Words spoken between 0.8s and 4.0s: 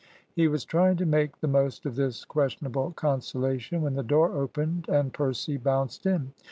to make the most of this questionable consolation when